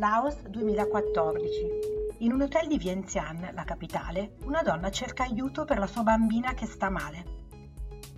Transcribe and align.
Laos 0.00 0.40
2014. 0.48 2.16
In 2.20 2.32
un 2.32 2.40
hotel 2.40 2.66
di 2.68 2.78
Vientiane, 2.78 3.52
la 3.52 3.64
capitale, 3.64 4.36
una 4.44 4.62
donna 4.62 4.90
cerca 4.90 5.24
aiuto 5.24 5.66
per 5.66 5.78
la 5.78 5.86
sua 5.86 6.02
bambina 6.02 6.54
che 6.54 6.64
sta 6.64 6.88
male. 6.88 7.24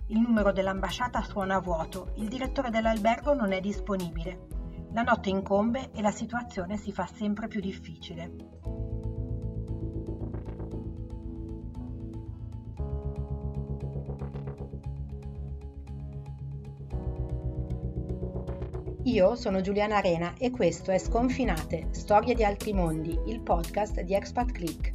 Il 0.07 0.21
numero 0.21 0.53
dell'ambasciata 0.53 1.21
suona 1.23 1.59
vuoto, 1.59 2.13
il 2.15 2.29
direttore 2.29 2.69
dell'albergo 2.69 3.33
non 3.33 3.51
è 3.51 3.59
disponibile. 3.59 4.47
La 4.93 5.01
notte 5.01 5.27
incombe 5.27 5.91
e 5.91 6.01
la 6.01 6.11
situazione 6.11 6.77
si 6.77 6.93
fa 6.93 7.05
sempre 7.05 7.49
più 7.49 7.59
difficile. 7.59 8.33
Io 19.05 19.35
sono 19.35 19.59
Giuliana 19.59 19.97
Arena 19.97 20.33
e 20.37 20.49
questo 20.49 20.91
è 20.91 20.97
Sconfinate, 20.97 21.87
Storie 21.91 22.35
di 22.35 22.45
altri 22.45 22.71
mondi, 22.71 23.19
il 23.25 23.41
podcast 23.41 23.99
di 23.99 24.13
Expat 24.13 24.53
Click. 24.53 24.93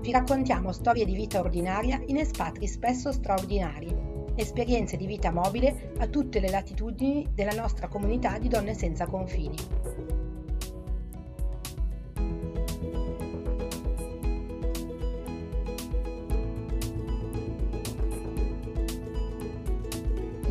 Vi 0.00 0.10
raccontiamo 0.10 0.72
storie 0.72 1.04
di 1.04 1.12
vita 1.12 1.40
ordinaria 1.40 2.00
in 2.06 2.16
espatri 2.16 2.66
spesso 2.66 3.12
straordinari, 3.12 3.94
esperienze 4.34 4.96
di 4.96 5.04
vita 5.04 5.30
mobile 5.30 5.92
a 5.98 6.06
tutte 6.06 6.40
le 6.40 6.48
latitudini 6.48 7.28
della 7.34 7.52
nostra 7.52 7.86
comunità 7.88 8.38
di 8.38 8.48
donne 8.48 8.72
senza 8.72 9.04
confini. 9.04 9.56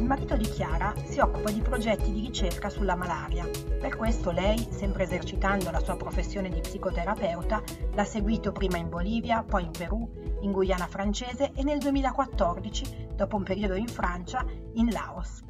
Marito 0.10 0.36
di 0.36 0.50
Chiara 0.50 0.92
si 1.06 1.20
occupa 1.20 1.52
di 1.52 1.62
progetti 1.62 2.12
di 2.12 2.22
ricerca 2.22 2.68
sulla 2.68 2.96
malaria. 2.96 3.48
Per 3.80 3.96
questo 3.96 4.32
lei, 4.32 4.68
sempre 4.72 5.04
esercitando 5.04 5.70
la 5.70 5.80
sua 5.82 5.98
professione 5.98 6.50
di 6.50 6.62
psicoterapeuta, 6.62 7.62
l'ha 7.94 8.04
seguito 8.04 8.52
prima 8.52 8.78
in 8.78 8.90
Bolivia, 8.90 9.44
poi 9.44 9.66
in 9.66 9.72
Perù, 9.72 10.38
in 10.42 10.52
Guyana 10.52 10.88
francese 10.88 11.52
e 11.54 11.62
nel 11.62 11.78
2014, 11.78 13.10
dopo 13.14 13.36
un 13.36 13.44
periodo 13.44 13.76
in 13.76 13.88
Francia, 13.88 14.44
in 14.74 14.90
Laos. 14.90 15.44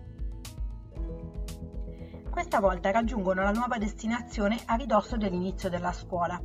Questa 2.30 2.60
volta 2.60 2.92
raggiungono 2.92 3.42
la 3.42 3.52
nuova 3.52 3.78
destinazione 3.78 4.60
a 4.66 4.76
ridosso 4.76 5.16
dell'inizio 5.16 5.70
della 5.70 5.94
scuola 5.94 6.38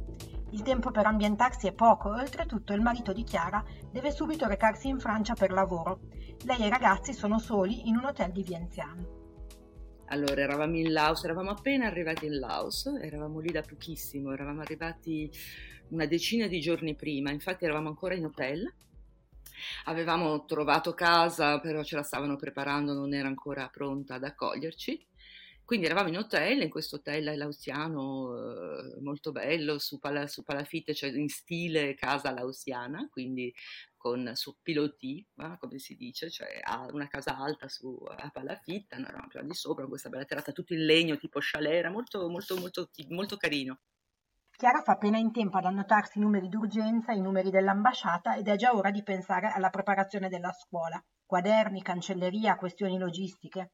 il 0.55 0.63
tempo 0.63 0.93
per 0.93 1.05
ambientarsi 1.05 1.67
è 1.67 1.73
poco 1.73 2.15
e 2.15 2.21
oltretutto 2.21 2.75
il 2.75 2.81
marito 2.81 3.13
di 3.13 3.25
Chiara 3.25 3.61
deve 3.91 4.13
subito 4.13 4.47
recarsi 4.47 4.87
in 4.87 5.01
Francia 5.01 5.35
per 5.35 5.51
lavoro. 5.51 5.99
Lei 6.43 6.63
e 6.63 6.67
i 6.67 6.71
ragazzi 6.71 7.13
sono 7.15 7.39
soli 7.39 7.89
in 7.89 7.97
un 7.97 8.05
hotel 8.05 8.33
di 8.33 8.43
Vientiane. 8.43 9.23
Allora, 10.07 10.41
eravamo 10.43 10.77
in 10.77 10.93
Laos, 10.93 11.25
eravamo 11.25 11.51
appena 11.51 11.87
arrivati 11.87 12.27
in 12.27 12.39
Laos, 12.39 12.87
eravamo 13.01 13.41
lì 13.41 13.51
da 13.51 13.63
pochissimo, 13.63 14.33
eravamo 14.33 14.61
arrivati 14.61 15.31
una 15.89 16.07
decina 16.07 16.47
di 16.47 16.61
giorni 16.61 16.95
prima, 16.95 17.31
infatti 17.31 17.65
eravamo 17.65 17.89
ancora 17.89 18.15
in 18.15 18.27
hotel. 18.27 18.73
Avevamo 19.85 20.45
trovato 20.45 20.93
casa, 20.93 21.61
però 21.61 21.83
ce 21.83 21.97
la 21.97 22.03
stavano 22.03 22.37
preparando, 22.37 22.93
non 22.93 23.15
era 23.15 23.29
ancora 23.29 23.69
pronta 23.69 24.15
ad 24.15 24.25
accoglierci 24.25 25.07
quindi 25.65 25.87
eravamo 25.87 26.09
in 26.11 26.19
hotel, 26.19 26.61
in 26.61 26.69
questo 26.69 26.97
hotel 26.97 27.39
lausiano 27.39 28.37
eh, 28.37 29.01
molto 29.01 29.33
bello, 29.33 29.79
su, 29.79 29.99
Pala, 29.99 30.27
su 30.27 30.43
Palafitte, 30.43 30.93
cioè 30.93 31.11
in 31.11 31.31
stile 31.31 31.95
casa 31.95 32.31
lausiana, 32.33 33.09
quindi 33.11 33.53
con 34.05 34.33
su 34.35 34.59
piloti, 34.61 35.27
eh, 35.37 35.57
come 35.59 35.79
si 35.79 35.97
dice, 35.97 36.29
cioè 36.29 36.61
ha 36.63 36.87
una 36.93 37.09
casa 37.09 37.39
alta 37.39 37.69
su, 37.69 37.99
a 38.05 38.29
Palafitta, 38.29 38.97
noi 38.99 39.07
eravamo 39.07 39.29
prima 39.29 39.47
di 39.47 39.55
sopra, 39.55 39.87
questa 39.87 40.11
bella 40.11 40.27
terrazza, 40.27 40.53
tutto 40.53 40.75
in 40.75 40.85
legno, 40.85 41.17
tipo 41.17 41.39
chalet, 41.41 41.73
era 41.73 41.91
molto, 41.91 42.29
molto, 42.29 42.55
molto, 42.59 42.91
molto 43.09 43.39
carino. 43.39 43.81
Chiara 44.55 44.83
fa 44.83 44.93
appena 44.93 45.17
in 45.17 45.33
tempo 45.33 45.57
ad 45.57 45.65
annotarsi 45.65 46.19
i 46.19 46.21
numeri 46.21 46.51
d'urgenza, 46.51 47.13
i 47.13 47.23
numeri 47.23 47.49
dell'ambasciata 47.49 48.37
ed 48.37 48.47
è 48.47 48.57
già 48.57 48.75
ora 48.75 48.91
di 48.91 49.03
pensare 49.03 49.51
alla 49.51 49.71
preparazione 49.71 50.29
della 50.29 50.53
scuola. 50.53 51.03
Quaderni, 51.25 51.81
cancelleria, 51.81 52.57
questioni 52.57 52.99
logistiche. 52.99 53.73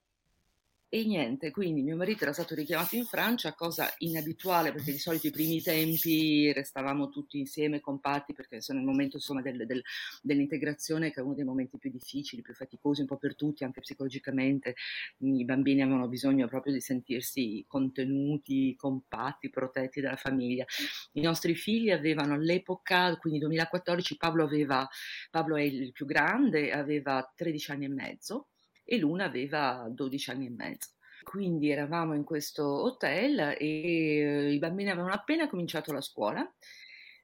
E 0.93 1.05
niente, 1.05 1.53
quindi 1.53 1.83
mio 1.83 1.95
marito 1.95 2.25
era 2.25 2.33
stato 2.33 2.53
richiamato 2.57 2.97
in 2.97 3.05
Francia, 3.05 3.55
cosa 3.55 3.95
inabituale 3.99 4.73
perché 4.73 4.91
di 4.91 4.99
solito 4.99 5.29
i 5.29 5.31
primi 5.31 5.63
tempi 5.63 6.53
restavamo 6.53 7.09
tutti 7.11 7.39
insieme, 7.39 7.79
compatti, 7.79 8.33
perché 8.33 8.61
sono 8.61 8.81
il 8.81 8.85
momento 8.85 9.15
insomma, 9.15 9.41
del, 9.41 9.67
del, 9.67 9.81
dell'integrazione 10.21 11.13
che 11.13 11.21
è 11.21 11.23
uno 11.23 11.35
dei 11.35 11.45
momenti 11.45 11.79
più 11.79 11.93
difficili, 11.93 12.43
più 12.43 12.55
faticosi 12.55 13.03
un 13.03 13.07
po' 13.07 13.19
per 13.19 13.37
tutti, 13.37 13.63
anche 13.63 13.83
psicologicamente. 13.83 14.75
I 15.19 15.45
bambini 15.45 15.83
avevano 15.83 16.09
bisogno 16.09 16.49
proprio 16.49 16.73
di 16.73 16.81
sentirsi 16.81 17.65
contenuti, 17.69 18.75
compatti, 18.75 19.49
protetti 19.49 20.01
dalla 20.01 20.17
famiglia. 20.17 20.65
I 21.13 21.21
nostri 21.21 21.55
figli 21.55 21.93
avevano 21.93 22.35
all'epoca, 22.35 23.17
quindi 23.19 23.39
2014, 23.39 24.17
Pablo, 24.17 24.43
aveva, 24.43 24.89
Pablo 25.31 25.55
è 25.55 25.63
il 25.63 25.93
più 25.93 26.05
grande, 26.05 26.73
aveva 26.73 27.33
13 27.33 27.71
anni 27.71 27.85
e 27.85 27.89
mezzo 27.91 28.50
e 28.91 28.99
l'una 28.99 29.27
aveva 29.27 29.87
12 29.89 30.31
anni 30.31 30.47
e 30.47 30.51
mezzo. 30.51 30.89
Quindi 31.23 31.71
eravamo 31.71 32.15
in 32.15 32.25
questo 32.25 32.65
hotel 32.65 33.55
e 33.57 33.57
eh, 33.57 34.53
i 34.53 34.59
bambini 34.59 34.91
avevano 34.91 35.13
appena 35.13 35.49
cominciato 35.49 35.93
la 35.93 36.01
scuola. 36.01 36.43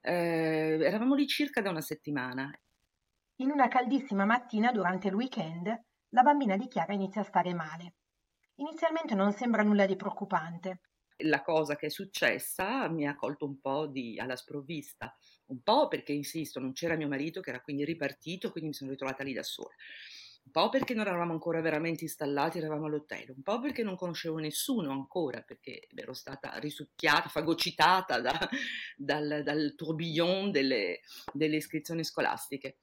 Eh, 0.00 0.78
eravamo 0.80 1.16
lì 1.16 1.26
circa 1.26 1.60
da 1.60 1.70
una 1.70 1.80
settimana. 1.80 2.56
In 3.38 3.50
una 3.50 3.66
caldissima 3.66 4.24
mattina 4.24 4.70
durante 4.70 5.08
il 5.08 5.14
weekend, 5.14 5.66
la 6.10 6.22
bambina 6.22 6.56
di 6.56 6.68
Chiara 6.68 6.92
inizia 6.92 7.22
a 7.22 7.24
stare 7.24 7.52
male. 7.52 7.94
Inizialmente 8.58 9.16
non 9.16 9.32
sembra 9.32 9.64
nulla 9.64 9.86
di 9.86 9.96
preoccupante. 9.96 10.82
La 11.24 11.42
cosa 11.42 11.74
che 11.74 11.86
è 11.86 11.90
successa 11.90 12.88
mi 12.88 13.08
ha 13.08 13.16
colto 13.16 13.44
un 13.44 13.58
po' 13.60 13.86
di, 13.86 14.20
alla 14.20 14.36
sprovvista, 14.36 15.16
un 15.46 15.62
po' 15.62 15.88
perché, 15.88 16.12
insisto, 16.12 16.60
non 16.60 16.72
c'era 16.72 16.94
mio 16.94 17.08
marito 17.08 17.40
che 17.40 17.50
era 17.50 17.60
quindi 17.60 17.84
ripartito, 17.84 18.52
quindi 18.52 18.68
mi 18.70 18.74
sono 18.76 18.90
ritrovata 18.92 19.24
lì 19.24 19.32
da 19.32 19.42
sola 19.42 19.74
un 20.46 20.52
po' 20.52 20.68
perché 20.68 20.94
non 20.94 21.06
eravamo 21.06 21.32
ancora 21.32 21.60
veramente 21.60 22.04
installati, 22.04 22.58
eravamo 22.58 22.86
all'hotel, 22.86 23.32
un 23.34 23.42
po' 23.42 23.60
perché 23.60 23.82
non 23.82 23.96
conoscevo 23.96 24.38
nessuno 24.38 24.92
ancora, 24.92 25.42
perché 25.42 25.88
ero 25.92 26.14
stata 26.14 26.56
risucchiata, 26.58 27.28
fagocitata 27.28 28.20
da, 28.20 28.48
dal, 28.96 29.42
dal 29.42 29.74
tourbillon 29.76 30.52
delle, 30.52 31.00
delle 31.32 31.56
iscrizioni 31.56 32.04
scolastiche. 32.04 32.76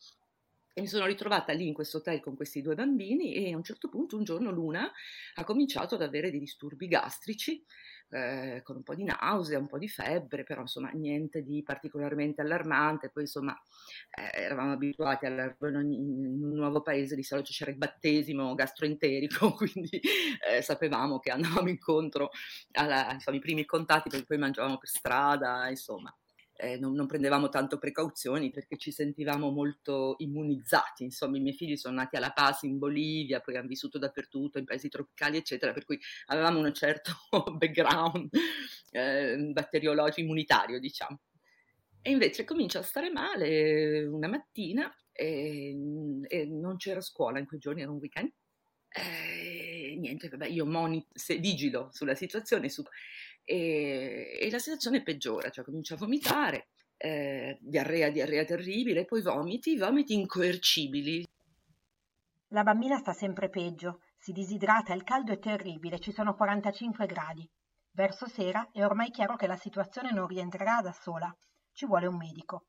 E 0.76 0.82
mi 0.82 0.88
sono 0.88 1.06
ritrovata 1.06 1.54
lì 1.54 1.68
in 1.68 1.74
questo 1.74 1.98
hotel 1.98 2.20
con 2.20 2.36
questi 2.36 2.64
due 2.64 2.74
bambini 2.74 3.36
e 3.36 3.54
a 3.54 3.56
un 3.56 3.64
certo 3.64 3.90
punto 3.90 4.18
un 4.18 4.24
giorno 4.24 4.50
Luna 4.50 4.92
ha 5.36 5.44
cominciato 5.44 5.94
ad 5.94 6.02
avere 6.02 6.32
dei 6.32 6.40
disturbi 6.40 6.88
gastrici 6.88 7.64
eh, 8.10 8.62
con 8.64 8.78
un 8.78 8.84
po' 8.84 8.96
di 8.96 9.04
nausea, 9.04 9.60
un 9.60 9.68
po' 9.68 9.78
di 9.78 9.88
febbre, 9.88 10.44
però 10.44 10.62
insomma 10.62 10.90
niente 10.90 11.44
di 11.44 11.62
particolarmente 11.62 12.42
allarmante. 12.42 13.10
Poi 13.12 13.24
insomma 13.24 13.56
eh, 14.10 14.42
eravamo 14.42 14.72
abituati 14.72 15.28
a 15.28 15.56
in, 15.62 15.92
in, 15.92 16.44
un 16.44 16.54
nuovo 16.56 16.82
paese 16.82 17.16
di 17.16 17.24
solito 17.24 17.52
c'era 17.52 17.70
il 17.70 17.78
battesimo 17.78 18.56
gastroenterico, 18.56 19.54
quindi 19.58 20.02
eh, 20.50 20.64
sapevamo 20.64 21.20
che 21.20 21.30
andavamo 21.30 21.70
incontro 21.70 22.30
alla, 22.72 23.14
insomma, 23.14 23.38
ai 23.38 23.44
primi 23.44 23.66
contatti 23.66 24.10
perché 24.10 24.26
poi 24.26 24.38
mangiavamo 24.40 24.78
per 24.80 24.90
strada, 24.90 25.70
insomma 25.70 26.12
eh, 26.56 26.78
non, 26.78 26.94
non, 26.94 27.08
prendevamo 27.08 27.50
tanto 27.50 27.78
precauzioni 27.78 28.52
perché 28.52 28.78
ci 28.78 28.92
sentivamo 28.92 29.50
molto 29.50 30.16
immunizzati. 30.20 31.04
Insomma, 31.04 31.38
i 31.38 31.42
miei 31.42 31.56
figli 31.56 31.76
sono 31.76 31.96
nati 31.96 32.16
alla 32.16 32.32
Paz 32.32 32.64
in 32.64 32.78
Bolivia, 32.78 33.40
poi 33.40 33.58
hanno 33.58 33.68
vissuto 33.68 33.98
dappertutto, 33.98 34.60
in 34.60 34.66
paesi 34.66 34.90
tropicali, 34.90 35.38
eccetera, 35.38 35.74
per 35.74 35.86
cui 35.86 36.00
avevamo 36.28 36.60
un 36.60 36.74
certo 36.74 37.14
background 37.58 38.30
eh, 38.92 39.50
batteriologico 39.52 40.22
immunitario, 40.22 40.80
diciamo. 40.80 41.20
E 42.02 42.12
invece 42.12 42.44
comincia 42.44 42.80
a 42.80 42.84
stare 42.84 43.10
male 43.10 44.04
una 44.06 44.28
mattina 44.28 44.94
e, 45.12 45.76
e 46.28 46.46
non 46.46 46.76
c'era 46.76 47.02
scuola 47.02 47.40
in 47.40 47.46
quei 47.46 47.60
giorni, 47.60 47.82
era 47.82 47.92
un 47.92 47.98
weekend. 47.98 48.32
E 48.90 49.96
niente, 49.98 50.30
vabbè, 50.30 50.48
io 50.48 50.66
moni- 50.66 51.06
se 51.12 51.38
vigilo 51.38 51.90
sulla 51.92 52.14
situazione, 52.14 52.70
su, 52.70 52.84
e, 53.44 54.38
e 54.40 54.50
la 54.50 54.60
situazione 54.60 55.04
peggiora, 55.04 55.50
cioè 55.50 55.64
comincia 55.64 55.96
a 55.96 55.98
vomitare, 55.98 56.70
eh, 56.98 57.58
diarrea, 57.62 58.10
diarrea 58.10 58.46
terribile, 58.46 59.06
poi 59.06 59.22
vomiti, 59.22 59.78
vomiti 59.78 60.14
incoercibili. 60.14 61.26
La 62.50 62.64
bambina 62.64 62.98
sta 62.98 63.14
sempre 63.14 63.50
peggio, 63.50 64.02
si 64.18 64.32
disidrata, 64.32 64.94
il 64.94 65.04
caldo 65.04 65.32
è 65.34 65.40
terribile, 65.40 66.00
ci 66.00 66.12
sono 66.12 66.36
45 66.36 67.06
gradi. 67.06 67.50
Verso 67.92 68.28
sera 68.28 68.70
è 68.72 68.84
ormai 68.84 69.12
chiaro 69.12 69.36
che 69.36 69.48
la 69.48 69.58
situazione 69.58 70.12
non 70.12 70.28
rientrerà 70.28 70.82
da 70.82 70.92
sola, 70.92 71.36
ci 71.74 71.86
vuole 71.86 72.08
un 72.08 72.16
medico. 72.16 72.68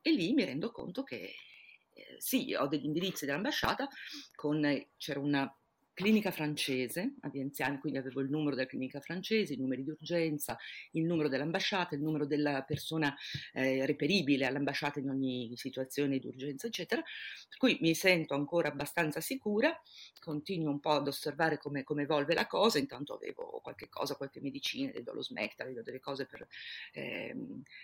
E 0.00 0.10
lì 0.12 0.32
mi 0.32 0.44
rendo 0.44 0.70
conto 0.70 1.02
che 1.02 1.16
eh, 1.16 2.16
sì, 2.18 2.54
ho 2.54 2.66
degli 2.66 2.84
indirizzi 2.84 3.26
dell'ambasciata, 3.26 3.88
con, 4.34 4.62
c'era 4.96 5.20
una 5.20 5.52
clinica 5.98 6.30
francese 6.30 7.14
a 7.22 7.28
Vientiane, 7.28 7.80
quindi 7.80 7.98
avevo 7.98 8.20
il 8.20 8.30
numero 8.30 8.54
della 8.54 8.68
clinica 8.68 9.00
francese, 9.00 9.54
i 9.54 9.56
numeri 9.56 9.82
di 9.82 9.90
urgenza, 9.90 10.56
il 10.92 11.04
numero 11.04 11.28
dell'ambasciata, 11.28 11.96
il 11.96 12.02
numero 12.02 12.24
della 12.24 12.62
persona 12.62 13.12
eh, 13.52 13.84
reperibile 13.84 14.46
all'ambasciata 14.46 15.00
in 15.00 15.10
ogni 15.10 15.50
situazione 15.56 16.20
di 16.20 16.28
urgenza, 16.28 16.68
eccetera. 16.68 17.02
Per 17.02 17.58
cui 17.58 17.78
mi 17.80 17.96
sento 17.96 18.34
ancora 18.34 18.68
abbastanza 18.68 19.20
sicura, 19.20 19.76
continuo 20.20 20.70
un 20.70 20.78
po' 20.78 20.92
ad 20.92 21.08
osservare 21.08 21.58
come, 21.58 21.82
come 21.82 22.02
evolve 22.02 22.32
la 22.32 22.46
cosa, 22.46 22.78
intanto 22.78 23.14
avevo 23.14 23.58
qualche 23.60 23.88
cosa, 23.88 24.14
qualche 24.14 24.40
medicina, 24.40 24.92
le 24.94 25.02
do 25.02 25.12
lo 25.12 25.22
smecta, 25.22 25.64
le 25.64 25.72
do 25.72 25.82
delle 25.82 25.98
cose 25.98 26.26
per, 26.26 26.46
eh, 26.92 27.34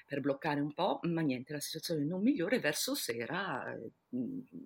per 0.07 0.21
bloccare 0.21 0.61
un 0.61 0.73
po', 0.73 1.01
ma 1.03 1.21
niente, 1.21 1.53
la 1.53 1.59
situazione 1.59 2.05
non 2.05 2.23
migliore, 2.23 2.61
verso 2.61 2.95
sera 2.95 3.75
eh, 3.75 3.91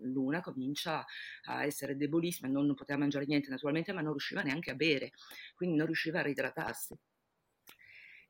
Luna 0.02 0.40
comincia 0.40 1.04
a 1.44 1.64
essere 1.64 1.96
debolissima, 1.96 2.48
non, 2.48 2.66
non 2.66 2.74
poteva 2.74 2.98
mangiare 2.98 3.26
niente 3.26 3.50
naturalmente, 3.50 3.92
ma 3.92 4.00
non 4.00 4.12
riusciva 4.12 4.42
neanche 4.42 4.70
a 4.70 4.74
bere, 4.74 5.12
quindi 5.54 5.76
non 5.76 5.86
riusciva 5.86 6.20
a 6.20 6.22
reidratarsi. 6.22 6.96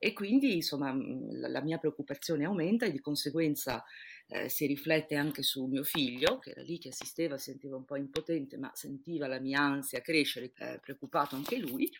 E 0.00 0.12
quindi 0.12 0.54
insomma 0.54 0.94
la, 0.94 1.48
la 1.48 1.60
mia 1.60 1.78
preoccupazione 1.78 2.44
aumenta 2.44 2.86
e 2.86 2.92
di 2.92 3.00
conseguenza 3.00 3.84
eh, 4.28 4.48
si 4.48 4.66
riflette 4.66 5.16
anche 5.16 5.42
su 5.42 5.66
mio 5.66 5.82
figlio, 5.82 6.38
che 6.38 6.50
era 6.50 6.62
lì 6.62 6.78
che 6.78 6.90
assisteva, 6.90 7.36
si 7.36 7.50
sentiva 7.50 7.76
un 7.76 7.84
po' 7.84 7.96
impotente, 7.96 8.56
ma 8.58 8.70
sentiva 8.74 9.26
la 9.26 9.40
mia 9.40 9.60
ansia 9.60 10.00
crescere, 10.00 10.52
eh, 10.56 10.78
preoccupato 10.80 11.34
anche 11.34 11.58
lui. 11.58 11.90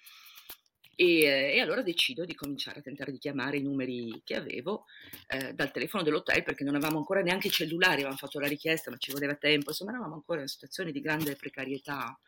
E, 1.00 1.23
eh, 1.23 1.55
e, 1.55 1.61
allora 1.61 1.83
decido 1.83 2.25
di 2.25 2.35
cominciare 2.35 2.81
a 2.81 2.83
tentare 2.83 3.12
di 3.12 3.19
chiamare 3.19 3.59
i 3.59 3.62
numeri 3.62 4.21
che 4.25 4.35
avevo 4.35 4.87
eh, 5.29 5.55
dal 5.55 5.71
telefono 5.71 6.03
dell'hotel 6.03 6.43
perché 6.43 6.65
non 6.65 6.75
avevamo 6.75 6.99
ancora 6.99 7.21
neanche 7.21 7.47
i 7.47 7.53
cellulari, 7.53 8.00
avevamo 8.00 8.17
fatto 8.17 8.41
la 8.41 8.49
richiesta 8.49 8.91
ma 8.91 8.97
ci 8.97 9.12
voleva 9.12 9.37
tempo, 9.37 9.71
insomma 9.71 9.93
eravamo 9.93 10.15
ancora 10.15 10.39
in 10.39 10.47
una 10.47 10.53
situazione 10.53 10.91
di 10.91 11.00
grande 11.00 11.37
precarietà 11.37 12.19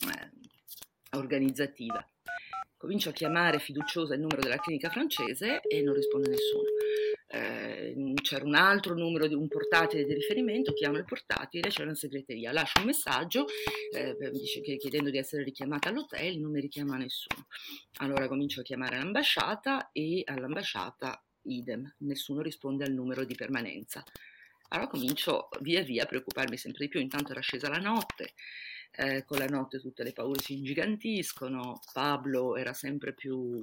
eh, 0.00 0.30
organizzativa. 1.16 2.04
Comincio 2.76 3.10
a 3.10 3.12
chiamare 3.12 3.58
fiduciosa 3.58 4.14
il 4.14 4.20
numero 4.20 4.40
della 4.40 4.56
clinica 4.56 4.88
francese 4.88 5.60
e 5.60 5.82
non 5.82 5.94
risponde 5.94 6.30
nessuno. 6.30 6.68
Eh, 7.32 8.14
c'era 8.22 8.44
un 8.44 8.54
altro 8.54 8.94
numero 8.94 9.26
di 9.26 9.34
un 9.34 9.46
portatile 9.46 10.04
di 10.04 10.14
riferimento, 10.14 10.72
chiamo 10.72 10.96
il 10.96 11.04
portatile, 11.04 11.68
c'è 11.68 11.82
una 11.82 11.94
segreteria, 11.94 12.52
lascio 12.52 12.80
un 12.80 12.86
messaggio 12.86 13.44
eh, 13.94 14.16
chiedendo 14.78 15.10
di 15.10 15.18
essere 15.18 15.44
richiamata 15.44 15.90
all'hotel, 15.90 16.38
non 16.38 16.50
mi 16.52 16.60
richiama 16.60 16.96
nessuno. 16.96 17.46
Allora 17.98 18.26
comincio 18.26 18.60
a 18.60 18.64
chiamare 18.64 18.96
l'ambasciata 18.96 19.90
e 19.92 20.22
all'ambasciata 20.24 21.22
idem, 21.42 21.94
nessuno 21.98 22.40
risponde 22.40 22.84
al 22.84 22.92
numero 22.92 23.24
di 23.24 23.34
permanenza. 23.34 24.02
Allora 24.68 24.88
comincio 24.88 25.48
via 25.60 25.82
via 25.82 26.04
a 26.04 26.06
preoccuparmi 26.06 26.56
sempre 26.56 26.86
di 26.86 26.90
più, 26.90 27.00
intanto 27.00 27.32
era 27.32 27.40
scesa 27.40 27.68
la 27.68 27.78
notte, 27.78 28.34
eh, 28.92 29.24
con 29.24 29.38
la 29.38 29.46
notte 29.46 29.80
tutte 29.80 30.02
le 30.02 30.12
paure 30.12 30.40
si 30.40 30.54
ingigantiscono, 30.54 31.80
Pablo 31.92 32.56
era 32.56 32.72
sempre 32.72 33.14
più 33.14 33.62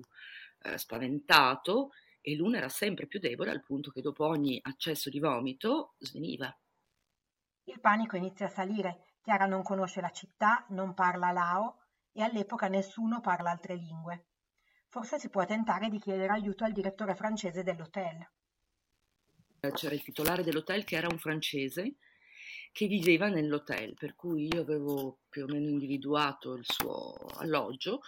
eh, 0.63 0.77
spaventato 0.77 1.91
e 2.21 2.35
Luna 2.35 2.57
era 2.57 2.69
sempre 2.69 3.07
più 3.07 3.19
debole 3.19 3.51
al 3.51 3.63
punto 3.63 3.91
che 3.91 4.01
dopo 4.01 4.25
ogni 4.25 4.59
accesso 4.61 5.09
di 5.09 5.19
vomito 5.19 5.93
sveniva. 5.99 6.55
Il 7.65 7.79
panico 7.79 8.15
inizia 8.15 8.47
a 8.47 8.49
salire. 8.49 9.03
Chiara 9.21 9.45
non 9.45 9.61
conosce 9.61 9.99
la 9.99 10.11
città, 10.11 10.65
non 10.69 10.93
parla 10.93 11.31
lao 11.31 11.81
e 12.13 12.21
all'epoca 12.21 12.67
nessuno 12.67 13.19
parla 13.19 13.51
altre 13.51 13.75
lingue. 13.75 14.25
Forse 14.87 15.19
si 15.19 15.29
può 15.29 15.45
tentare 15.45 15.89
di 15.89 15.99
chiedere 15.99 16.31
aiuto 16.31 16.63
al 16.63 16.71
direttore 16.71 17.13
francese 17.13 17.61
dell'hotel. 17.61 18.25
C'era 19.73 19.93
il 19.93 20.03
titolare 20.03 20.43
dell'hotel 20.43 20.85
che 20.85 20.95
era 20.95 21.09
un 21.11 21.17
francese 21.17 21.95
che 22.77 22.85
viveva 22.85 23.27
nell'hotel, 23.27 23.95
per 23.95 24.13
cui 24.13 24.53
io 24.53 24.61
avevo 24.61 25.21
più 25.29 25.45
o 25.45 25.47
meno 25.47 25.67
individuato 25.67 26.53
il 26.53 26.63
suo 26.63 27.15
alloggio 27.37 28.01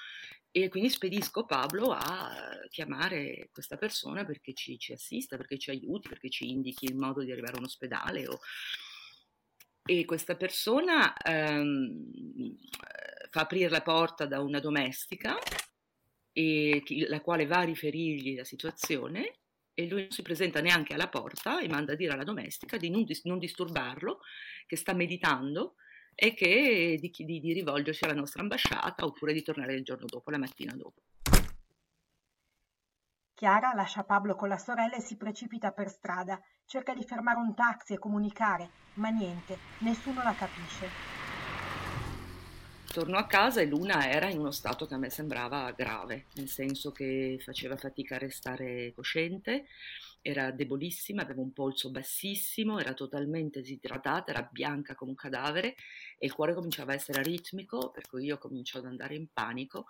e 0.51 0.69
quindi 0.69 0.91
spedisco 0.91 1.43
Pablo 1.43 1.89
a 1.91 2.59
chiamare 2.69 3.49
questa 3.51 3.77
persona 3.77 4.23
perché 4.25 4.53
ci, 4.53 4.77
ci, 4.77 4.93
assista, 4.93 5.37
perché 5.37 5.57
ci 5.57 5.71
aiuti, 5.71 6.07
perché 6.07 6.29
ci 6.29 6.51
indichi 6.51 6.85
il 6.85 6.95
modo 6.95 7.23
di 7.23 7.31
arrivare 7.31 7.55
a 7.55 7.57
un 7.57 7.65
ospedale. 7.65 8.27
O... 8.27 8.37
E 9.85 10.05
questa 10.05 10.35
persona 10.35 11.17
ehm, 11.17 12.55
fa 13.31 13.41
aprire 13.41 13.69
la 13.69 13.81
porta 13.81 14.27
da 14.27 14.39
una 14.39 14.59
domestica, 14.59 15.35
e, 16.31 16.83
la 17.07 17.21
quale 17.21 17.47
va 17.47 17.57
a 17.57 17.63
riferirgli 17.63 18.35
la 18.35 18.43
situazione 18.43 19.38
e 19.79 19.87
lui 19.87 20.01
non 20.01 20.11
si 20.11 20.21
presenta 20.21 20.59
neanche 20.59 20.93
alla 20.93 21.07
porta 21.07 21.61
e 21.61 21.69
manda 21.69 21.93
a 21.93 21.95
dire 21.95 22.11
alla 22.11 22.25
domestica 22.25 22.75
di 22.75 22.89
non, 22.89 23.05
dis- 23.05 23.23
non 23.23 23.39
disturbarlo, 23.39 24.19
che 24.67 24.75
sta 24.75 24.93
meditando 24.93 25.75
e 26.13 26.33
che 26.33 26.97
di, 26.99 27.09
di, 27.15 27.39
di 27.39 27.53
rivolgersi 27.53 28.03
alla 28.03 28.13
nostra 28.13 28.41
ambasciata 28.41 29.05
oppure 29.05 29.31
di 29.31 29.41
tornare 29.41 29.75
il 29.75 29.83
giorno 29.83 30.05
dopo, 30.05 30.31
la 30.31 30.37
mattina 30.37 30.73
dopo. 30.75 31.01
Chiara 33.33 33.71
lascia 33.73 34.03
Pablo 34.03 34.35
con 34.35 34.49
la 34.49 34.57
sorella 34.57 34.97
e 34.97 35.01
si 35.01 35.15
precipita 35.15 35.71
per 35.71 35.87
strada, 35.87 36.41
cerca 36.65 36.93
di 36.93 37.05
fermare 37.05 37.39
un 37.39 37.55
taxi 37.55 37.93
e 37.93 37.99
comunicare, 37.99 38.69
ma 38.95 39.07
niente, 39.07 39.57
nessuno 39.77 40.21
la 40.23 40.35
capisce. 40.35 41.18
Torno 42.91 43.17
a 43.17 43.27
casa 43.27 43.61
e 43.61 43.67
Luna 43.67 44.09
era 44.09 44.29
in 44.29 44.39
uno 44.39 44.49
stato 44.49 44.87
che 44.87 44.95
a 44.95 44.97
me 44.97 45.11
sembrava 45.11 45.71
grave, 45.71 46.25
nel 46.33 46.49
senso 46.49 46.91
che 46.91 47.39
faceva 47.39 47.77
fatica 47.77 48.15
a 48.15 48.17
restare 48.17 48.91
cosciente, 48.95 49.67
era 50.21 50.49
debolissima, 50.49 51.21
aveva 51.21 51.39
un 51.39 51.53
polso 51.53 51.91
bassissimo, 51.91 52.79
era 52.79 52.93
totalmente 52.93 53.61
disidratata, 53.61 54.31
era 54.31 54.49
bianca 54.51 54.95
come 54.95 55.11
un 55.11 55.15
cadavere 55.15 55.75
e 56.17 56.25
il 56.25 56.33
cuore 56.33 56.55
cominciava 56.55 56.91
a 56.91 56.95
essere 56.95 57.19
aritmico, 57.19 57.91
per 57.91 58.07
cui 58.07 58.25
io 58.25 58.39
comincio 58.39 58.79
ad 58.79 58.85
andare 58.85 59.13
in 59.13 59.27
panico. 59.31 59.85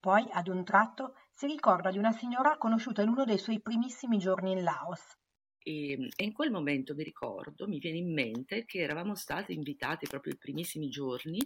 Poi, 0.00 0.26
ad 0.32 0.48
un 0.48 0.64
tratto, 0.64 1.16
si 1.34 1.46
ricorda 1.46 1.90
di 1.90 1.98
una 1.98 2.12
signora 2.12 2.56
conosciuta 2.56 3.02
in 3.02 3.10
uno 3.10 3.26
dei 3.26 3.38
suoi 3.38 3.60
primissimi 3.60 4.16
giorni 4.18 4.52
in 4.52 4.62
Laos. 4.62 5.16
E, 5.62 6.08
e, 6.16 6.24
in 6.24 6.32
quel 6.32 6.50
momento 6.50 6.94
mi 6.94 7.04
ricordo, 7.04 7.66
mi 7.68 7.78
viene 7.78 7.98
in 7.98 8.12
mente 8.12 8.64
che 8.64 8.80
eravamo 8.80 9.14
stati 9.14 9.52
invitati 9.52 10.06
proprio 10.06 10.32
i 10.32 10.38
primissimi 10.38 10.88
giorni 10.88 11.40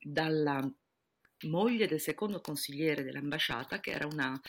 dalla 0.00 0.68
moglie 1.44 1.86
del 1.86 2.00
secondo 2.00 2.40
consigliere 2.40 3.02
dell'ambasciata, 3.02 3.80
che 3.80 3.90
era 3.90 4.06
una, 4.06 4.40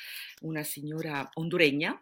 una 0.41 0.63
signora 0.63 1.27
honduregna, 1.33 2.00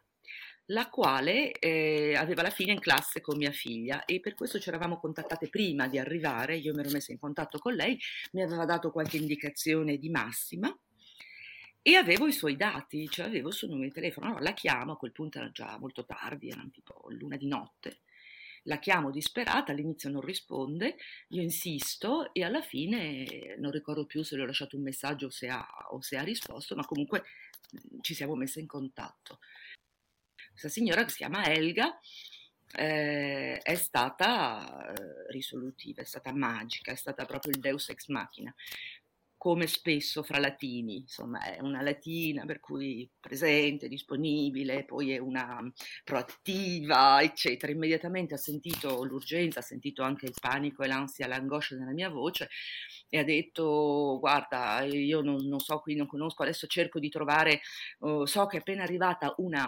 la 0.66 0.90
quale 0.90 1.52
eh, 1.52 2.16
aveva 2.16 2.42
la 2.42 2.50
figlia 2.50 2.74
in 2.74 2.80
classe 2.80 3.22
con 3.22 3.38
mia 3.38 3.52
figlia. 3.52 4.06
E 4.06 4.20
per 4.20 4.36
questo 4.36 4.60
ci 4.60 4.70
eravamo 4.70 5.00
contattate 5.00 5.50
prima 5.50 5.88
di 5.88 5.98
arrivare, 5.98 6.58
io 6.58 6.74
mi 6.74 6.80
ero 6.80 6.92
messa 6.92 7.12
in 7.12 7.20
contatto 7.20 7.60
con 7.60 7.74
lei, 7.74 8.00
mi 8.34 8.42
aveva 8.42 8.66
dato 8.66 8.92
qualche 8.92 9.18
indicazione 9.18 9.98
di 9.98 10.10
massima 10.10 10.76
e 11.82 11.96
avevo 11.96 12.28
i 12.28 12.32
suoi 12.32 12.56
dati, 12.56 13.08
cioè 13.10 13.26
avevo 13.26 13.50
il 13.50 13.54
suo 13.54 13.68
numero 13.68 13.88
di 13.88 13.94
telefono, 13.94 14.28
allora 14.28 14.44
la 14.44 14.54
chiamo, 14.54 14.94
a 14.94 14.98
quel 14.98 15.12
punto 15.12 15.40
era 15.40 15.52
già 15.52 15.78
molto 15.80 16.06
tardi, 16.06 16.50
erano 16.50 16.70
tipo 16.70 17.06
l'una 17.10 17.38
di 17.38 17.48
notte, 17.48 18.02
la 18.66 18.78
chiamo 18.78 19.10
disperata, 19.10 19.72
all'inizio 19.72 20.10
non 20.10 20.22
risponde, 20.22 20.96
io 21.30 21.42
insisto 21.42 22.32
e 22.34 22.44
alla 22.44 22.62
fine 22.62 23.56
non 23.58 23.72
ricordo 23.72 24.06
più 24.06 24.22
se 24.24 24.36
le 24.36 24.44
ho 24.44 24.46
lasciato 24.46 24.76
un 24.76 24.84
messaggio 24.84 25.28
o 25.28 25.30
se 25.32 25.48
ha, 25.48 25.68
o 25.90 26.02
se 26.02 26.18
ha 26.18 26.24
risposto, 26.24 26.76
ma 26.76 26.86
comunque 26.86 27.24
ci 28.02 28.14
siamo 28.14 28.36
messe 28.36 28.60
in 28.60 28.68
contatto. 28.68 29.40
Questa 30.52 30.70
signora 30.70 31.04
che 31.04 31.10
si 31.10 31.18
chiama 31.18 31.46
Elga 31.46 31.98
eh, 32.74 33.58
è 33.58 33.76
stata 33.76 34.94
eh, 34.94 35.32
risolutiva, 35.32 36.02
è 36.02 36.06
stata 36.06 36.32
magica, 36.32 36.92
è 36.92 36.96
stata 36.96 37.26
proprio 37.26 37.54
il 37.54 37.60
deus 37.60 37.90
ex 37.90 38.08
machina, 38.08 38.54
come 39.42 39.66
spesso 39.66 40.22
fra 40.22 40.38
latini, 40.38 40.98
insomma 40.98 41.42
è 41.42 41.60
una 41.62 41.82
latina 41.82 42.46
per 42.46 42.60
cui 42.60 43.10
presente, 43.20 43.88
disponibile, 43.88 44.86
poi 44.86 45.14
è 45.14 45.18
una 45.18 45.60
proattiva, 46.04 47.20
eccetera. 47.24 47.72
Immediatamente 47.72 48.36
ha 48.36 48.38
sentito 48.38 49.04
l'urgenza, 49.04 49.58
ha 49.58 49.64
sentito 49.64 50.04
anche 50.04 50.28
il 50.28 50.36
panico 50.40 50.84
e 50.84 50.88
l'ansia, 50.88 51.26
l'angoscia 51.26 51.76
nella 51.76 51.92
mia 51.92 52.10
voce 52.10 52.50
e 53.10 53.18
ha 53.18 53.24
detto 53.24 54.20
guarda 54.20 54.84
io 54.84 55.22
non, 55.22 55.44
non 55.48 55.60
so 55.60 55.80
qui, 55.80 55.96
non 55.96 56.06
conosco, 56.06 56.44
adesso 56.44 56.68
cerco 56.68 57.00
di 57.00 57.10
trovare, 57.10 57.62
oh, 58.02 58.28
so 58.28 58.46
che 58.46 58.58
è 58.58 58.60
appena 58.60 58.84
arrivata 58.84 59.34
una 59.38 59.68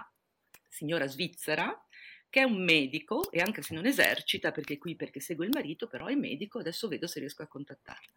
signora 0.70 1.08
svizzera, 1.08 1.76
che 2.30 2.42
è 2.42 2.44
un 2.44 2.64
medico 2.64 3.32
e 3.32 3.40
anche 3.42 3.64
se 3.64 3.74
non 3.74 3.88
esercita, 3.88 4.52
perché 4.52 4.78
qui 4.78 4.96
perché 4.96 5.20
segue 5.20 5.46
il 5.48 5.52
marito, 5.52 5.88
però 5.88 6.06
è 6.06 6.14
medico, 6.14 6.60
adesso 6.60 6.88
vedo 6.88 7.08
se 7.08 7.20
riesco 7.20 7.42
a 7.42 7.48
contattarla. 7.48 8.12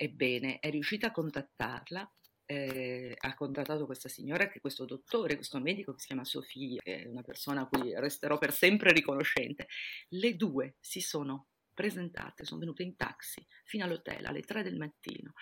Ebbene, 0.00 0.60
è 0.60 0.70
riuscita 0.70 1.08
a 1.08 1.10
contattarla, 1.10 2.08
eh, 2.46 3.16
ha 3.18 3.34
contattato 3.34 3.84
questa 3.84 4.08
signora, 4.08 4.48
questo 4.60 4.84
dottore, 4.84 5.34
questo 5.34 5.58
medico 5.58 5.92
che 5.92 5.98
si 5.98 6.06
chiama 6.06 6.24
Sofia, 6.24 6.80
che 6.80 7.02
è 7.02 7.06
una 7.08 7.22
persona 7.22 7.62
a 7.62 7.66
cui 7.66 7.92
resterò 7.98 8.38
per 8.38 8.52
sempre 8.52 8.92
riconoscente. 8.92 9.66
Le 10.10 10.36
due 10.36 10.76
si 10.78 11.00
sono 11.00 11.48
presentate, 11.74 12.44
sono 12.44 12.60
venute 12.60 12.84
in 12.84 12.94
taxi 12.94 13.44
fino 13.64 13.84
all'hotel 13.84 14.24
alle 14.26 14.42
tre 14.42 14.62
del 14.62 14.76
mattino 14.76 15.32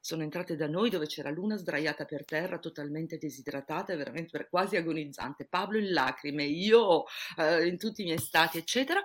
sono 0.00 0.22
entrate 0.22 0.56
da 0.56 0.66
noi 0.66 0.88
dove 0.88 1.06
c'era 1.06 1.30
Luna 1.30 1.56
sdraiata 1.56 2.06
per 2.06 2.24
terra, 2.24 2.58
totalmente 2.58 3.18
desidratata, 3.18 3.94
veramente 3.94 4.48
quasi 4.48 4.76
agonizzante, 4.76 5.46
Pablo 5.46 5.78
in 5.78 5.92
lacrime, 5.92 6.44
io 6.44 7.04
eh, 7.36 7.66
in 7.66 7.76
tutti 7.76 8.00
i 8.00 8.04
miei 8.06 8.18
stati, 8.18 8.56
eccetera. 8.56 9.02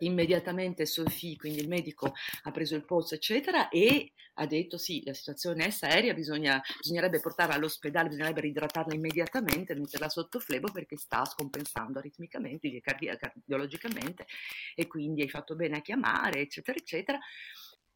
Immediatamente 0.00 0.86
Sophie, 0.86 1.36
quindi 1.36 1.60
il 1.60 1.68
medico 1.68 2.12
ha 2.42 2.50
preso 2.50 2.74
il 2.74 2.84
polso, 2.84 3.14
eccetera, 3.14 3.68
e 3.68 4.12
ha 4.34 4.46
detto 4.46 4.78
sì, 4.78 5.02
la 5.04 5.12
situazione 5.12 5.66
è 5.66 5.70
seria, 5.70 6.14
bisogna, 6.14 6.60
bisognerebbe 6.78 7.20
portarla 7.20 7.54
all'ospedale, 7.54 8.08
bisognerebbe 8.08 8.40
ridratarla 8.42 8.94
immediatamente, 8.94 9.74
metterla 9.74 10.08
sotto 10.08 10.40
flebo 10.40 10.70
perché 10.72 10.96
sta 10.96 11.24
scompensando 11.24 11.98
aritmicamente, 11.98 12.80
cardiologicamente, 12.80 14.26
e 14.74 14.86
quindi 14.86 15.22
hai 15.22 15.28
fatto 15.28 15.56
bene 15.56 15.78
a 15.78 15.80
chiamare, 15.80 16.40
eccetera, 16.40 16.78
eccetera. 16.78 17.18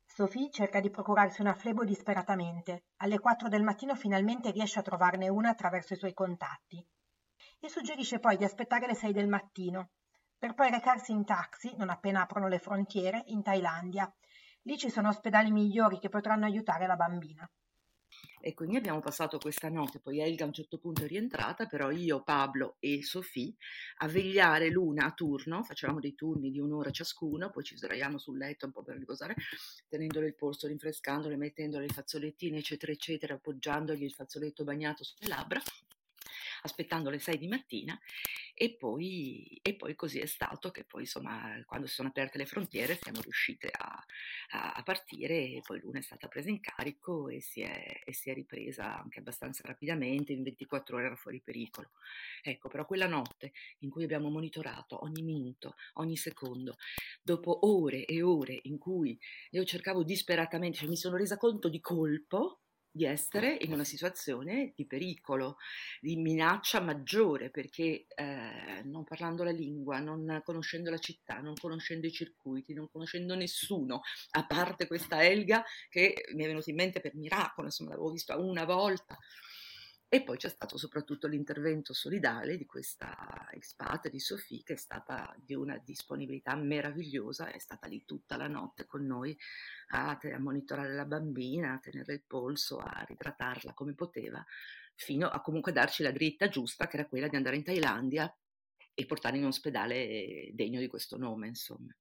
Sophie 0.06 0.50
cerca 0.50 0.80
di 0.80 0.90
procurarsi 0.90 1.40
una 1.40 1.54
flebo 1.54 1.84
disperatamente. 1.84 2.84
Alle 2.99 3.18
4 3.18 3.49
del 3.49 3.64
mattino 3.64 3.96
finalmente 3.96 4.52
riesce 4.52 4.78
a 4.78 4.82
trovarne 4.82 5.28
una 5.28 5.50
attraverso 5.50 5.94
i 5.94 5.96
suoi 5.96 6.14
contatti. 6.14 6.87
E 7.58 7.68
suggerisce 7.68 8.20
poi 8.20 8.37
di 8.37 8.44
aspettare 8.44 8.87
le 8.87 8.94
6 8.94 9.12
del 9.12 9.26
mattino, 9.26 9.90
per 10.38 10.54
poi 10.54 10.70
recarsi 10.70 11.12
in 11.12 11.24
taxi, 11.24 11.74
non 11.76 11.90
appena 11.90 12.22
aprono 12.22 12.48
le 12.48 12.58
frontiere, 12.58 13.22
in 13.26 13.42
Thailandia. 13.42 14.12
Lì 14.62 14.76
ci 14.78 14.90
sono 14.90 15.08
ospedali 15.08 15.50
migliori 15.50 15.98
che 15.98 16.08
potranno 16.08 16.46
aiutare 16.46 16.86
la 16.86 16.96
bambina. 16.96 17.48
E 18.40 18.52
quindi 18.52 18.76
abbiamo 18.76 19.00
passato 19.00 19.38
questa 19.38 19.70
notte, 19.70 20.00
poi 20.00 20.20
Elga 20.20 20.44
a 20.44 20.48
un 20.48 20.52
certo 20.52 20.78
punto 20.78 21.02
è 21.02 21.06
rientrata, 21.06 21.64
però 21.64 21.90
io, 21.90 22.22
Pablo 22.22 22.76
e 22.78 23.02
Sofì 23.02 23.56
a 23.98 24.08
vegliare 24.08 24.68
l'una 24.68 25.06
a 25.06 25.12
turno, 25.12 25.62
facevamo 25.62 25.98
dei 25.98 26.14
turni 26.14 26.50
di 26.50 26.60
un'ora 26.60 26.90
ciascuno, 26.90 27.50
poi 27.50 27.64
ci 27.64 27.76
sdraiamo 27.76 28.18
sul 28.18 28.36
letto 28.36 28.66
un 28.66 28.72
po' 28.72 28.82
per 28.82 28.98
riposare, 28.98 29.34
tenendole 29.88 30.26
il 30.26 30.34
polso, 30.34 30.66
rinfrescandole, 30.66 31.36
mettendole 31.36 31.86
i 31.86 31.88
fazzolettini, 31.88 32.58
eccetera, 32.58 32.92
eccetera, 32.92 33.34
appoggiandogli 33.34 34.04
il 34.04 34.12
fazzoletto 34.12 34.62
bagnato 34.62 35.04
sulle 35.04 35.28
labbra 35.28 35.60
aspettando 36.64 37.10
le 37.10 37.18
6 37.18 37.38
di 37.38 37.46
mattina 37.46 37.98
e 38.56 38.76
poi, 38.76 39.58
e 39.62 39.75
poi, 39.75 39.96
così 39.96 40.20
è 40.20 40.26
stato 40.26 40.70
che 40.70 40.84
poi 40.84 41.02
insomma 41.02 41.61
quando 41.66 41.88
si 41.88 41.94
sono 41.94 42.08
aperte 42.08 42.38
le 42.38 42.46
frontiere 42.46 42.96
siamo 43.02 43.20
riuscite 43.20 43.68
a, 43.68 44.04
a, 44.76 44.82
partire 44.84 45.34
e 45.34 45.61
poi 45.64 45.80
l'una 45.80 45.99
è 45.99 46.02
stata 46.02 46.28
presa 46.28 46.50
in 46.50 46.61
carico 46.61 47.28
e 47.28 47.40
si, 47.40 47.62
è, 47.62 48.02
e 48.04 48.12
si, 48.12 48.30
è, 48.30 48.34
ripresa 48.34 49.00
anche 49.00 49.18
abbastanza 49.18 49.62
rapidamente, 49.66 50.32
in 50.32 50.44
24 50.44 50.96
ore 50.96 51.06
era 51.06 51.16
fuori 51.16 51.40
pericolo. 51.40 51.90
Ecco, 52.42 52.68
però 52.68 52.87
quella 52.87 53.08
notte 53.08 53.52
in 53.80 53.90
cui 53.90 54.04
abbiamo 54.04 54.30
monitorato 54.30 55.02
ogni 55.02 55.23
minuto, 55.23 55.75
ogni 55.94 56.16
secondo, 56.16 56.76
dopo 57.23 57.66
ore 57.66 58.04
e 58.04 58.23
ore 58.23 58.61
in 58.62 58.78
cui 58.78 59.18
io 59.50 59.64
cercavo 59.64 60.04
disperatamente, 60.04 60.78
cioè 60.78 60.88
mi 60.88 60.96
sono 60.96 61.16
resa 61.16 61.37
conto 61.37 61.68
di 61.68 61.80
colpo 61.80 62.63
di 62.94 63.04
essere 63.04 63.58
in 63.60 63.72
una 63.72 63.82
situazione 63.82 64.72
di 64.76 64.86
pericolo, 64.86 65.56
di 66.00 66.14
minaccia 66.14 66.80
maggiore, 66.80 67.50
perché 67.50 68.06
eh, 68.14 68.82
non 68.84 69.02
parlando 69.02 69.42
la 69.42 69.50
lingua, 69.50 69.98
non 69.98 70.40
conoscendo 70.44 70.90
la 70.90 70.98
città, 70.98 71.40
non 71.40 71.54
conoscendo 71.60 72.06
i 72.06 72.12
circuiti, 72.12 72.72
non 72.72 72.88
conoscendo 72.88 73.34
nessuno, 73.34 74.02
a 74.30 74.46
parte 74.46 74.86
questa 74.86 75.24
Elga 75.24 75.64
che 75.88 76.24
mi 76.34 76.44
è 76.44 76.46
venuta 76.46 76.70
in 76.70 76.76
mente 76.76 77.00
per 77.00 77.16
miracolo, 77.16 77.66
insomma 77.66 77.90
l'avevo 77.90 78.12
vista 78.12 78.38
una 78.38 78.64
volta, 78.64 79.18
e 80.08 80.23
poi 80.23 80.37
c'è 80.37 80.49
stato 80.49 80.78
soprattutto 80.78 81.26
l'intervento 81.26 81.92
solidale 81.92 82.56
di 82.56 82.66
questa 82.66 83.49
expat 83.50 84.08
di 84.11 84.20
Sofì 84.20 84.62
che 84.62 84.75
è 84.75 84.76
stata 84.76 85.34
di 85.37 85.54
una 85.54 85.76
disponibilità 85.84 86.54
meravigliosa, 86.54 87.50
è 87.50 87.58
stata 87.58 87.88
lì 87.88 88.04
tutta 88.04 88.37
la 88.37 88.46
notte 88.46 88.87
con 88.87 89.04
noi 89.04 89.37
a, 89.88 90.16
a 90.20 90.38
monitorare 90.38 90.94
la 90.94 91.04
bambina, 91.04 91.73
a 91.73 91.78
tenere 91.78 92.14
il 92.14 92.23
polso, 92.25 92.78
a 92.78 93.04
ritratarla 93.06 93.73
come 93.73 93.94
poteva, 93.94 94.44
fino 94.94 95.28
a 95.28 95.40
comunque 95.40 95.73
darci 95.73 96.04
la 96.04 96.12
dritta 96.12 96.49
giusta 96.49 96.87
che 96.87 96.96
era 96.96 97.08
quella 97.08 97.26
di 97.26 97.37
andare 97.37 97.56
in 97.56 97.64
Thailandia 97.64 98.32
e 98.94 99.06
portare 99.06 99.37
in 99.37 99.42
un 99.42 99.49
ospedale 99.49 100.50
degno 100.52 100.78
di 100.78 100.87
questo 100.87 101.16
nome, 101.16 101.49
insomma. 101.49 101.92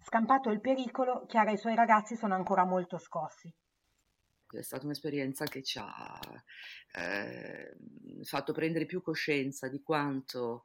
Scampato 0.00 0.50
il 0.50 0.60
pericolo, 0.60 1.26
Chiara 1.26 1.50
e 1.50 1.54
i 1.54 1.58
suoi 1.58 1.76
ragazzi 1.76 2.16
sono 2.16 2.34
ancora 2.34 2.64
molto 2.64 2.98
scossi 2.98 3.54
è 4.58 4.62
stata 4.62 4.84
un'esperienza 4.84 5.44
che 5.44 5.62
ci 5.62 5.78
ha 5.80 6.18
eh, 6.94 7.76
fatto 8.22 8.52
prendere 8.52 8.86
più 8.86 9.02
coscienza 9.02 9.68
di 9.68 9.82
quanto 9.82 10.64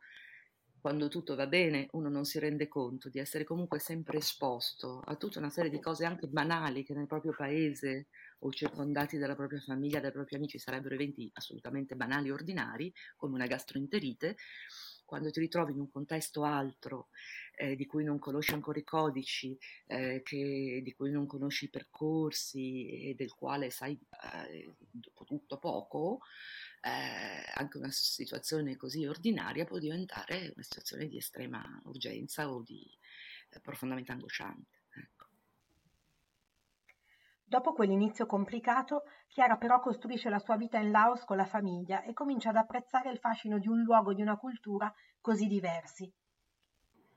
quando 0.81 1.09
tutto 1.09 1.35
va 1.35 1.45
bene 1.45 1.87
uno 1.91 2.09
non 2.09 2.23
si 2.23 2.39
rende 2.39 2.67
conto 2.67 3.09
di 3.09 3.19
essere 3.19 3.43
comunque 3.43 3.79
sempre 3.79 4.17
esposto 4.17 5.01
a 5.05 5.15
tutta 5.15 5.39
una 5.39 5.49
serie 5.49 5.69
di 5.69 5.79
cose 5.79 6.05
anche 6.05 6.27
banali 6.27 6.83
che 6.85 6.93
nel 6.93 7.07
proprio 7.07 7.33
paese 7.35 8.07
o 8.39 8.51
circondati 8.51 9.17
dalla 9.17 9.35
propria 9.35 9.59
famiglia, 9.59 9.99
dai 9.99 10.11
propri 10.11 10.35
amici 10.35 10.57
sarebbero 10.57 10.95
eventi 10.95 11.29
assolutamente 11.33 11.95
banali 11.95 12.29
e 12.29 12.31
ordinari, 12.31 12.93
come 13.17 13.35
una 13.35 13.47
gastroenterite, 13.47 14.37
quando 15.09 15.31
ti 15.31 15.39
ritrovi 15.39 15.71
in 15.71 15.79
un 15.79 15.89
contesto 15.89 16.43
altro, 16.43 17.07
eh, 17.55 17.75
di 17.75 17.87
cui 17.87 18.03
non 18.03 18.19
conosci 18.19 18.53
ancora 18.53 18.77
i 18.77 18.83
codici, 18.83 19.57
eh, 19.87 20.21
che, 20.23 20.81
di 20.83 20.93
cui 20.93 21.09
non 21.09 21.25
conosci 21.25 21.65
i 21.65 21.69
percorsi 21.69 23.09
e 23.09 23.15
del 23.15 23.33
quale 23.33 23.71
sai 23.71 23.99
eh, 24.53 24.71
dopo 24.77 25.25
tutto 25.25 25.57
poco, 25.57 26.19
eh, 26.81 27.51
anche 27.55 27.77
una 27.77 27.89
situazione 27.89 28.77
così 28.77 29.07
ordinaria 29.07 29.65
può 29.65 29.79
diventare 29.79 30.51
una 30.53 30.63
situazione 30.63 31.07
di 31.07 31.17
estrema 31.17 31.81
urgenza 31.85 32.47
o 32.51 32.61
di 32.61 32.87
eh, 33.49 33.59
profondamente 33.61 34.11
angosciante. 34.11 34.78
Dopo 37.49 37.73
quell'inizio 37.73 38.27
complicato, 38.27 39.05
Chiara 39.27 39.57
però 39.57 39.79
costruisce 39.79 40.29
la 40.29 40.37
sua 40.37 40.55
vita 40.55 40.77
in 40.77 40.91
Laos 40.91 41.25
con 41.25 41.35
la 41.35 41.47
famiglia 41.47 42.03
e 42.03 42.13
comincia 42.13 42.49
ad 42.49 42.57
apprezzare 42.57 43.09
il 43.09 43.17
fascino 43.17 43.57
di 43.57 43.67
un 43.67 43.81
luogo 43.81 44.11
e 44.11 44.13
di 44.13 44.21
una 44.21 44.37
cultura 44.37 44.93
così 45.19 45.47
diversi. 45.47 46.03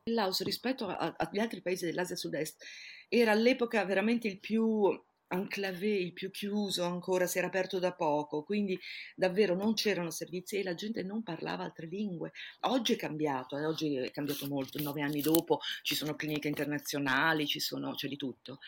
Il 0.05 0.15
Laos 0.15 0.43
rispetto 0.43 0.87
agli 0.87 1.39
altri 1.39 1.61
paesi 1.61 1.85
dell'Asia 1.85 2.17
Sud-Est 2.17 2.65
era 3.11 3.33
all'epoca 3.33 3.85
veramente 3.85 4.27
il 4.27 4.41
più 4.41 4.89
enclavé, 5.33 5.89
il 5.89 6.13
più 6.13 6.31
chiuso 6.31 6.85
ancora, 6.85 7.27
si 7.27 7.39
era 7.39 7.47
aperto 7.47 7.79
da 7.79 7.93
poco, 7.93 8.43
quindi 8.43 8.79
davvero 9.15 9.55
non 9.55 9.75
c'erano 9.75 10.11
servizi 10.11 10.57
e 10.57 10.63
la 10.63 10.75
gente 10.75 11.03
non 11.03 11.23
parlava 11.23 11.65
altre 11.65 11.87
lingue. 11.87 12.33
Oggi 12.61 12.95
è 12.95 12.97
cambiato, 12.97 13.57
eh, 13.57 13.65
oggi 13.65 13.95
è 13.97 14.11
cambiato 14.11 14.47
molto, 14.47 14.81
nove 14.83 15.03
anni 15.03 15.21
dopo 15.21 15.61
ci 15.83 15.95
sono 15.95 16.15
cliniche 16.15 16.49
internazionali, 16.49 17.47
sono, 17.47 17.95
c'è 17.95 18.09
di 18.09 18.17
tutto, 18.17 18.59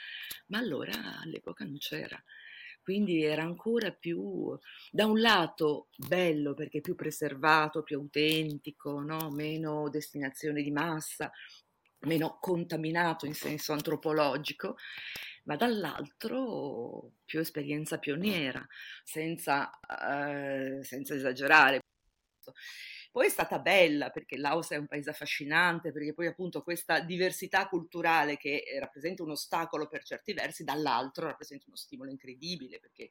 ma 0.49 0.59
allora 0.59 1.21
all'epoca 1.21 1.64
non 1.64 1.78
c'era. 1.78 2.23
Quindi 2.83 3.23
era 3.23 3.42
ancora 3.42 3.92
più, 3.92 4.59
da 4.90 5.06
un 5.06 5.18
lato, 5.18 5.88
bello 5.97 6.52
perché 6.52 6.83
più 6.83 6.94
preservato, 6.94 7.83
più 7.83 7.99
autentico, 7.99 9.00
no? 9.00 9.30
meno 9.30 9.88
destinazione 9.88 10.62
di 10.62 10.71
massa, 10.71 11.33
meno 12.00 12.37
contaminato 12.38 13.25
in 13.25 13.33
senso 13.33 13.73
antropologico, 13.73 14.76
ma 15.44 15.56
dall'altro 15.56 17.12
più 17.24 17.40
esperienza 17.40 17.98
pioniera, 17.98 18.66
senza, 19.02 19.70
eh, 19.80 20.82
senza 20.82 21.14
esagerare. 21.14 21.80
Poi 23.10 23.26
è 23.26 23.30
stata 23.30 23.58
bella 23.60 24.10
perché 24.10 24.36
Laos 24.36 24.70
è 24.70 24.76
un 24.76 24.86
paese 24.86 25.10
affascinante, 25.10 25.92
perché 25.92 26.12
poi 26.12 26.26
appunto 26.26 26.62
questa 26.62 27.00
diversità 27.00 27.68
culturale 27.68 28.36
che 28.36 28.64
rappresenta 28.80 29.22
un 29.22 29.30
ostacolo 29.30 29.86
per 29.86 30.02
certi 30.02 30.32
versi, 30.34 30.64
dall'altro 30.64 31.26
rappresenta 31.26 31.66
uno 31.68 31.76
stimolo 31.76 32.10
incredibile 32.10 32.80
perché 32.80 33.10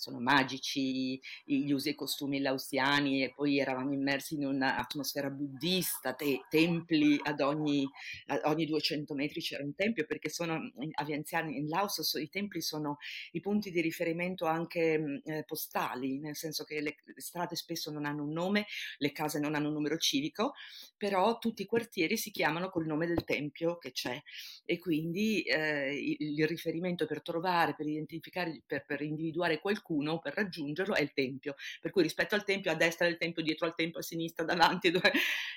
sono 0.00 0.18
magici 0.18 1.20
gli 1.44 1.70
usi 1.70 1.90
e 1.90 1.94
costumi 1.94 2.40
lausiani 2.40 3.22
e 3.22 3.32
poi 3.34 3.58
eravamo 3.58 3.92
immersi 3.92 4.34
in 4.34 4.46
un'atmosfera 4.46 5.28
buddista, 5.28 6.14
te- 6.14 6.40
templi 6.48 7.20
ad 7.22 7.40
ogni, 7.40 7.86
ad 8.28 8.40
ogni, 8.44 8.64
200 8.64 9.14
metri 9.14 9.42
c'era 9.42 9.62
un 9.62 9.74
tempio 9.74 10.06
perché 10.06 10.30
sono 10.30 10.54
a 10.54 11.04
Vientiane 11.04 11.52
in 11.52 11.68
Laos 11.68 12.00
so, 12.00 12.18
i 12.18 12.30
templi 12.30 12.62
sono 12.62 12.96
i 13.32 13.40
punti 13.40 13.70
di 13.70 13.82
riferimento 13.82 14.46
anche 14.46 15.20
eh, 15.24 15.44
postali, 15.44 16.18
nel 16.18 16.36
senso 16.36 16.64
che 16.64 16.80
le, 16.80 16.96
le 17.04 17.20
strade 17.20 17.54
spesso 17.54 17.90
non 17.90 18.06
hanno 18.06 18.22
un 18.22 18.32
nome, 18.32 18.66
le 18.98 19.12
case 19.12 19.38
non 19.38 19.54
hanno 19.54 19.68
un 19.68 19.74
numero 19.74 19.98
civico, 19.98 20.54
però 20.96 21.38
tutti 21.38 21.62
i 21.62 21.66
quartieri 21.66 22.16
si 22.16 22.30
chiamano 22.30 22.70
col 22.70 22.86
nome 22.86 23.06
del 23.06 23.24
tempio 23.24 23.76
che 23.76 23.92
c'è. 23.92 24.18
E 24.64 24.78
quindi 24.78 25.42
eh, 25.42 25.94
il, 25.94 26.38
il, 26.38 26.46
riferimento 26.46 27.06
per 27.06 27.22
trovare, 27.22 27.74
per 27.74 27.86
identificare, 27.86 28.62
per, 28.66 28.84
per 28.86 29.02
individuare 29.02 29.60
qualcuno 29.60 29.89
qualcuno 29.90 30.20
per 30.20 30.34
raggiungerlo 30.34 30.94
è 30.94 31.02
il 31.02 31.12
tempio, 31.12 31.56
per 31.80 31.90
cui 31.90 32.02
rispetto 32.02 32.34
al 32.36 32.44
tempio 32.44 32.70
a 32.70 32.74
destra 32.74 33.06
del 33.06 33.18
tempio, 33.18 33.42
dietro 33.42 33.66
al 33.66 33.74
tempio, 33.74 33.98
a 33.98 34.02
sinistra, 34.02 34.44
davanti, 34.44 34.90
dove... 34.90 35.12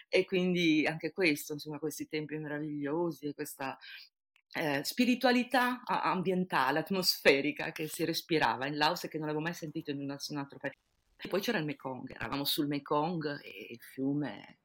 e 0.10 0.26
quindi 0.26 0.86
anche 0.88 1.12
questo, 1.12 1.54
insomma, 1.54 1.78
questi 1.78 2.08
templi 2.08 2.40
meravigliosi 2.40 3.28
e 3.28 3.34
questa 3.34 3.78
eh, 4.56 4.84
spiritualità 4.84 5.84
ambientale, 5.86 6.80
atmosferica 6.80 7.72
che 7.72 7.88
si 7.88 8.04
respirava 8.06 8.66
in 8.66 8.78
Laos 8.78 9.04
e 9.04 9.08
che 9.08 9.18
non 9.18 9.28
avevo 9.28 9.44
mai 9.44 9.54
sentito 9.54 9.92
in 9.92 10.06
nessun 10.06 10.38
altro 10.38 10.58
paese. 10.58 10.78
Poi 11.30 11.40
c'era 11.40 11.58
il 11.58 11.66
Mekong, 11.66 12.14
eravamo 12.14 12.44
sul 12.44 12.68
Mekong 12.68 13.40
e 13.44 13.68
il 13.70 13.82
fiume 13.82 14.58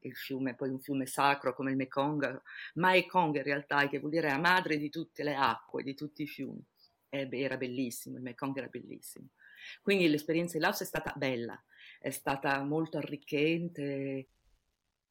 il 0.00 0.14
fiume, 0.14 0.54
poi 0.54 0.68
un 0.68 0.78
fiume 0.78 1.04
sacro 1.06 1.52
come 1.52 1.70
il 1.70 1.76
Mekong, 1.76 2.40
Maekong 2.74 3.34
in 3.34 3.42
realtà, 3.42 3.88
che 3.88 3.98
vuol 3.98 4.12
dire 4.12 4.28
la 4.28 4.38
madre 4.38 4.76
di 4.76 4.88
tutte 4.88 5.24
le 5.24 5.34
acque, 5.34 5.82
di 5.82 5.94
tutti 5.94 6.22
i 6.22 6.28
fiumi 6.28 6.64
era 7.08 7.56
bellissimo, 7.56 8.16
il 8.16 8.22
Mekong 8.22 8.56
era 8.56 8.68
bellissimo. 8.68 9.28
Quindi 9.82 10.08
l'esperienza 10.08 10.56
in 10.56 10.62
Laos 10.62 10.80
è 10.80 10.84
stata 10.84 11.12
bella, 11.16 11.60
è 11.98 12.10
stata 12.10 12.62
molto 12.62 12.98
arricchente. 12.98 14.28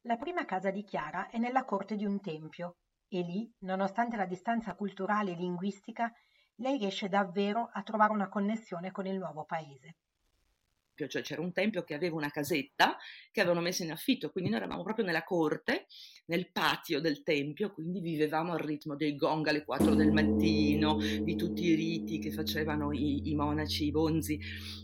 La 0.02 0.16
prima 0.16 0.44
casa 0.44 0.70
di 0.70 0.84
Chiara 0.84 1.28
è 1.28 1.38
nella 1.38 1.64
corte 1.64 1.96
di 1.96 2.04
un 2.04 2.20
tempio 2.20 2.76
e 3.08 3.20
lì, 3.20 3.52
nonostante 3.60 4.16
la 4.16 4.26
distanza 4.26 4.74
culturale 4.74 5.32
e 5.32 5.36
linguistica, 5.36 6.12
lei 6.56 6.78
riesce 6.78 7.08
davvero 7.08 7.68
a 7.72 7.82
trovare 7.82 8.12
una 8.12 8.28
connessione 8.28 8.90
con 8.90 9.06
il 9.06 9.18
nuovo 9.18 9.44
paese 9.44 9.96
cioè 11.06 11.22
c'era 11.22 11.42
un 11.42 11.52
tempio 11.52 11.84
che 11.84 11.94
aveva 11.94 12.16
una 12.16 12.30
casetta 12.30 12.96
che 13.30 13.40
avevano 13.40 13.60
messo 13.60 13.82
in 13.82 13.90
affitto, 13.90 14.30
quindi 14.30 14.50
noi 14.50 14.60
eravamo 14.60 14.82
proprio 14.82 15.04
nella 15.04 15.22
corte, 15.22 15.86
nel 16.26 16.50
patio 16.50 17.00
del 17.00 17.22
tempio, 17.22 17.72
quindi 17.72 18.00
vivevamo 18.00 18.52
al 18.52 18.60
ritmo 18.60 18.96
dei 18.96 19.14
gong 19.14 19.46
alle 19.46 19.64
4 19.64 19.94
del 19.94 20.12
mattino, 20.12 20.96
di 20.96 21.36
tutti 21.36 21.64
i 21.64 21.74
riti 21.74 22.18
che 22.18 22.30
facevano 22.30 22.92
i, 22.92 23.28
i 23.28 23.34
monaci, 23.34 23.86
i 23.86 23.90
bonzi, 23.90 24.40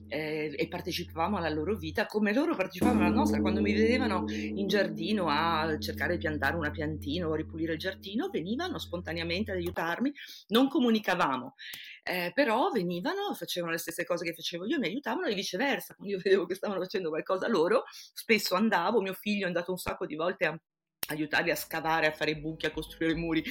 eh, 0.08 0.54
e 0.54 0.68
partecipavamo 0.68 1.38
alla 1.38 1.48
loro 1.48 1.74
vita 1.74 2.06
come 2.06 2.34
loro 2.34 2.54
partecipavano 2.54 3.06
alla 3.06 3.14
nostra. 3.14 3.40
Quando 3.40 3.62
mi 3.62 3.72
vedevano 3.72 4.24
in 4.28 4.66
giardino 4.66 5.28
a 5.28 5.78
cercare 5.78 6.14
di 6.14 6.18
piantare 6.18 6.56
una 6.56 6.70
piantina 6.70 7.26
o 7.26 7.34
ripulire 7.34 7.72
il 7.72 7.78
giardino, 7.78 8.28
venivano 8.28 8.78
spontaneamente 8.78 9.50
ad 9.50 9.56
aiutarmi, 9.56 10.12
non 10.48 10.68
comunicavamo 10.68 11.54
eh, 12.02 12.32
però 12.34 12.70
venivano, 12.70 13.34
facevano 13.34 13.72
le 13.72 13.78
stesse 13.78 14.04
cose 14.04 14.24
che 14.24 14.34
facevo 14.34 14.66
io, 14.66 14.78
mi 14.78 14.86
aiutavano 14.86 15.26
e 15.26 15.34
viceversa, 15.34 15.94
quando 15.94 16.14
io 16.14 16.20
vedevo 16.22 16.46
che 16.46 16.54
stavano 16.54 16.80
facendo 16.80 17.08
qualcosa 17.10 17.48
loro, 17.48 17.84
spesso 17.90 18.54
andavo, 18.54 19.00
mio 19.00 19.14
figlio 19.14 19.44
è 19.44 19.46
andato 19.46 19.70
un 19.70 19.78
sacco 19.78 20.06
di 20.06 20.16
volte 20.16 20.46
a 20.46 20.60
aiutarli 21.08 21.50
a 21.50 21.56
scavare, 21.56 22.06
a 22.06 22.12
fare 22.12 22.36
buchi, 22.36 22.66
a 22.66 22.72
costruire 22.72 23.14
muri. 23.14 23.42